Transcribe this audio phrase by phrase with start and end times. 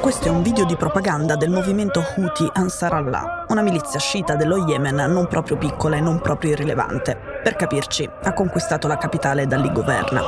[0.00, 4.66] Questo è un video di propaganda del movimento Houthi Ansar Allah, una milizia sciita dello
[4.66, 7.16] Yemen non proprio piccola e non proprio irrilevante.
[7.42, 10.22] Per capirci, ha conquistato la capitale da lì governa.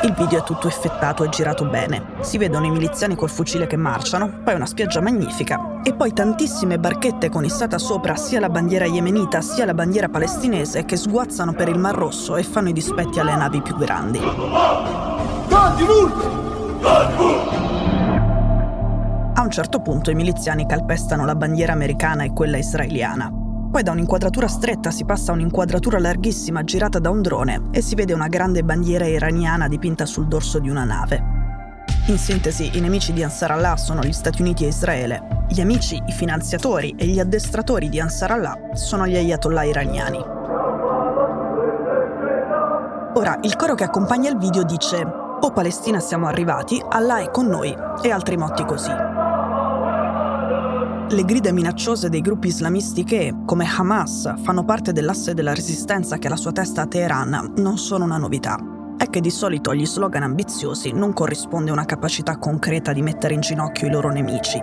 [0.00, 2.18] Il video è tutto effettato e girato bene.
[2.20, 6.78] Si vedono i miliziani col fucile che marciano, poi una spiaggia magnifica e poi tantissime
[6.78, 11.68] barchette con issata sopra sia la bandiera yemenita sia la bandiera palestinese che sguazzano per
[11.68, 14.20] il Mar Rosso e fanno i dispetti alle navi più grandi.
[19.34, 23.46] A un certo punto i miliziani calpestano la bandiera americana e quella israeliana.
[23.70, 27.94] Poi da un'inquadratura stretta si passa a un'inquadratura larghissima girata da un drone e si
[27.94, 31.22] vede una grande bandiera iraniana dipinta sul dorso di una nave.
[32.06, 35.44] In sintesi, i nemici di Ansar Allah sono gli Stati Uniti e Israele.
[35.48, 40.18] Gli amici, i finanziatori e gli addestratori di Ansar Allah sono gli ayatollah iraniani.
[43.14, 45.04] Ora, il coro che accompagna il video dice
[45.40, 49.07] O Palestina siamo arrivati, Allah è con noi e altri motti così.
[51.10, 56.26] Le grida minacciose dei gruppi islamisti che, come Hamas, fanno parte dell'asse della resistenza che
[56.26, 58.58] ha la sua testa a Teheran non sono una novità.
[58.98, 63.40] È che di solito agli slogan ambiziosi non corrisponde una capacità concreta di mettere in
[63.40, 64.60] ginocchio i loro nemici.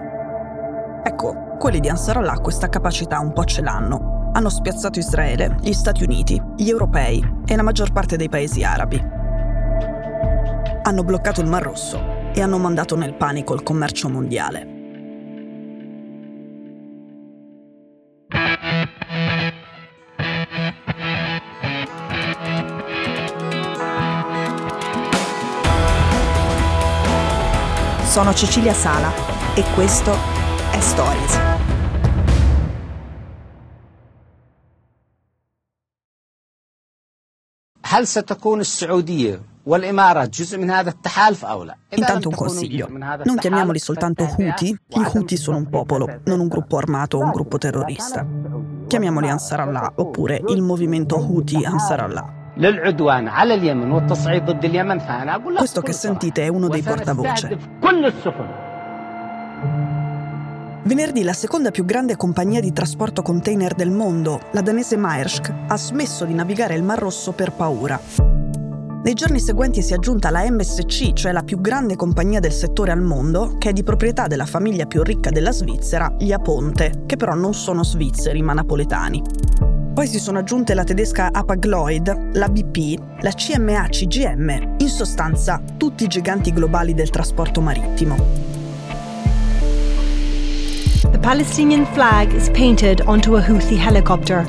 [1.03, 4.29] Ecco, quelli di Ansar Allah questa capacità un po' ce l'hanno.
[4.33, 9.03] Hanno spiazzato Israele, gli Stati Uniti, gli europei e la maggior parte dei paesi arabi.
[10.83, 11.99] Hanno bloccato il Mar Rosso
[12.35, 14.74] e hanno mandato nel panico il commercio mondiale.
[28.15, 29.11] Sono Cecilia Sala
[29.55, 30.15] e questo
[30.71, 31.37] è Stories.
[41.89, 42.87] Intanto un consiglio.
[42.87, 44.69] Non chiamiamoli soltanto Houthi.
[44.69, 44.79] I
[45.13, 48.25] Houthi sono un popolo, non un gruppo armato o un gruppo terrorista.
[48.87, 52.44] Chiamiamoli Ansar Allah oppure il movimento Houthi Ansar Allah.
[55.57, 57.57] Questo che sentite è uno dei portavoce.
[60.83, 65.77] Venerdì la seconda più grande compagnia di trasporto container del mondo, la danese Maersk, ha
[65.77, 67.99] smesso di navigare il Mar Rosso per paura.
[69.03, 72.91] Nei giorni seguenti si è aggiunta la MSC, cioè la più grande compagnia del settore
[72.91, 77.15] al mondo, che è di proprietà della famiglia più ricca della Svizzera, gli Aponte, che
[77.17, 79.64] però non sono svizzeri ma napoletani.
[79.95, 86.03] Poi si sono aggiunte la tedesca Apagloid, la BP, la CMA CGM, in sostanza tutti
[86.03, 88.17] i giganti globali del trasporto marittimo.
[90.99, 94.45] The Palestinian flag is painted onto a Houthi helicopter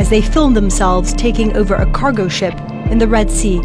[0.00, 2.54] as they film themselves taking over a cargo ship
[2.90, 3.60] in the Red Sea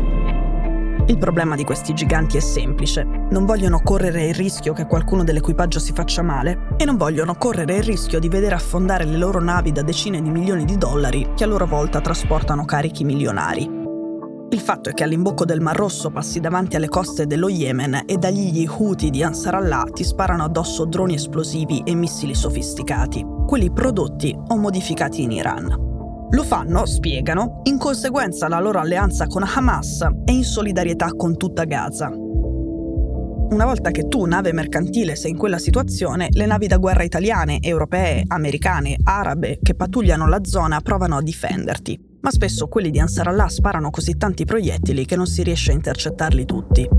[1.07, 3.03] il problema di questi giganti è semplice.
[3.03, 7.77] Non vogliono correre il rischio che qualcuno dell'equipaggio si faccia male e non vogliono correre
[7.77, 11.43] il rischio di vedere affondare le loro navi da decine di milioni di dollari che
[11.43, 13.81] a loro volta trasportano carichi milionari.
[14.49, 18.17] Il fatto è che all'imbocco del Mar Rosso passi davanti alle coste dello Yemen e
[18.17, 23.71] dagli gli Houthi di Ansar Allah ti sparano addosso droni esplosivi e missili sofisticati, quelli
[23.71, 25.92] prodotti o modificati in Iran.
[26.33, 31.63] Lo fanno, spiegano, in conseguenza della loro alleanza con Hamas e in solidarietà con tutta
[31.65, 32.09] Gaza.
[32.09, 37.59] Una volta che tu, nave mercantile, sei in quella situazione, le navi da guerra italiane,
[37.61, 43.27] europee, americane, arabe che pattugliano la zona provano a difenderti, ma spesso quelli di Ansar
[43.27, 46.89] Allah sparano così tanti proiettili che non si riesce a intercettarli tutti.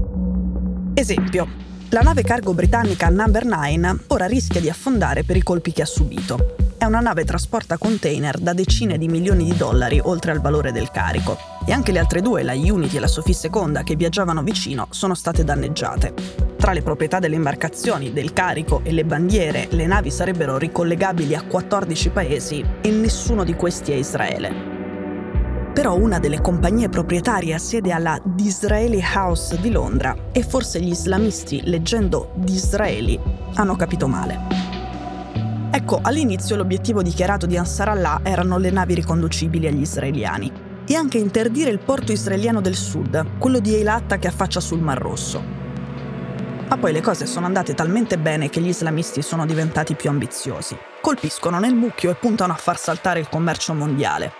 [0.94, 1.48] Esempio,
[1.88, 5.86] la nave cargo britannica Number 9 ora rischia di affondare per i colpi che ha
[5.86, 10.70] subito è una nave trasporta container da decine di milioni di dollari oltre al valore
[10.70, 11.38] del carico.
[11.64, 15.14] E anche le altre due, la Unity e la Sophie Seconda, che viaggiavano vicino, sono
[15.14, 16.12] state danneggiate.
[16.58, 21.42] Tra le proprietà delle imbarcazioni, del carico e le bandiere, le navi sarebbero ricollegabili a
[21.42, 24.72] 14 paesi e nessuno di questi è Israele.
[25.72, 30.90] Però una delle compagnie proprietarie ha sede alla Disraeli House di Londra e forse gli
[30.90, 33.18] islamisti, leggendo Disraeli,
[33.54, 34.63] hanno capito male.
[35.74, 40.52] Ecco, all'inizio l'obiettivo dichiarato di Ansar Allah erano le navi riconducibili agli israeliani
[40.86, 44.98] e anche interdire il porto israeliano del sud, quello di Eilat che affaccia sul Mar
[44.98, 45.42] Rosso.
[46.68, 50.78] Ma poi le cose sono andate talmente bene che gli islamisti sono diventati più ambiziosi.
[51.00, 54.30] Colpiscono nel mucchio e puntano a far saltare il commercio mondiale.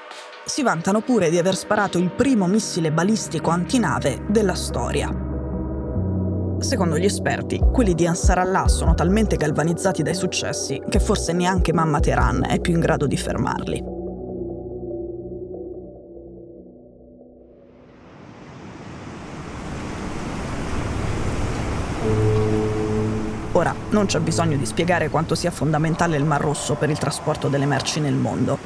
[0.44, 5.23] Si vantano pure di aver sparato il primo missile balistico antinave della storia.
[6.64, 11.74] Secondo gli esperti, quelli di Ansar Allah sono talmente galvanizzati dai successi che forse neanche
[11.74, 13.84] mamma Teheran è più in grado di fermarli.
[23.52, 27.48] Ora, non c'è bisogno di spiegare quanto sia fondamentale il Mar Rosso per il trasporto
[27.48, 28.56] delle merci nel mondo.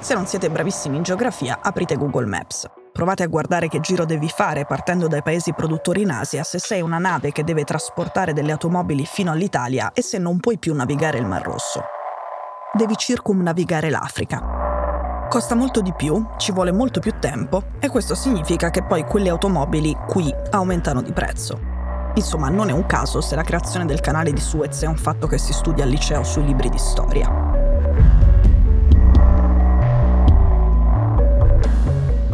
[0.00, 2.68] Se non siete bravissimi in geografia, aprite Google Maps.
[2.94, 6.80] Provate a guardare che giro devi fare partendo dai paesi produttori in Asia se sei
[6.80, 11.18] una nave che deve trasportare delle automobili fino all'Italia e se non puoi più navigare
[11.18, 11.82] il Mar Rosso.
[12.72, 15.26] Devi circumnavigare l'Africa.
[15.28, 19.30] Costa molto di più, ci vuole molto più tempo e questo significa che poi quelle
[19.30, 21.58] automobili qui aumentano di prezzo.
[22.14, 25.26] Insomma, non è un caso se la creazione del canale di Suez è un fatto
[25.26, 27.43] che si studia al liceo sui libri di storia.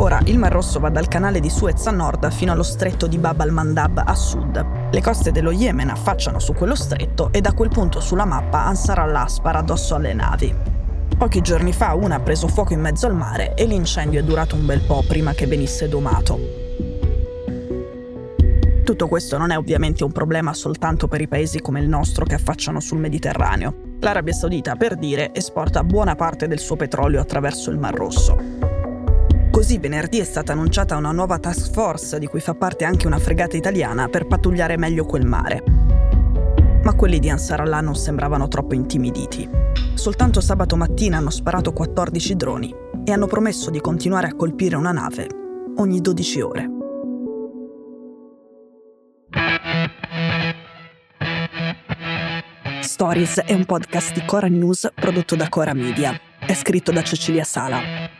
[0.01, 3.19] Ora, il Mar Rosso va dal canale di Suez a nord fino allo stretto di
[3.19, 4.67] Bab al-Mandab a sud.
[4.91, 9.01] Le coste dello Yemen affacciano su quello stretto e da quel punto sulla mappa Ansar
[9.01, 10.55] Allah spara addosso alle navi.
[11.19, 14.55] Pochi giorni fa una ha preso fuoco in mezzo al mare e l'incendio è durato
[14.55, 16.39] un bel po' prima che venisse domato.
[18.83, 22.37] Tutto questo non è ovviamente un problema soltanto per i paesi come il nostro che
[22.37, 23.75] affacciano sul Mediterraneo.
[24.01, 28.80] L'Arabia Saudita, per dire, esporta buona parte del suo petrolio attraverso il Mar Rosso.
[29.61, 33.19] Così venerdì è stata annunciata una nuova task force di cui fa parte anche una
[33.19, 35.63] fregata italiana per pattugliare meglio quel mare.
[36.83, 39.47] Ma quelli di Ansar Allah non sembravano troppo intimiditi.
[39.93, 42.75] Soltanto sabato mattina hanno sparato 14 droni
[43.05, 45.29] e hanno promesso di continuare a colpire una nave
[45.77, 46.71] ogni 12 ore.
[52.81, 56.19] Stories è un podcast di Cora News prodotto da Cora Media.
[56.39, 58.20] È scritto da Cecilia Sala.